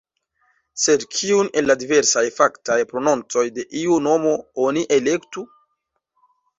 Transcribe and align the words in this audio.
Sed 0.85 1.05
kiun 1.17 1.51
el 1.61 1.69
la 1.73 1.75
diversaj 1.83 2.25
faktaj 2.39 2.79
prononcoj 2.95 3.47
de 3.61 3.69
iu 3.85 4.01
nomo 4.09 4.35
oni 4.69 4.89
elektu? 5.03 5.49